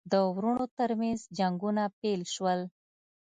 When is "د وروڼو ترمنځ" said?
0.11-1.19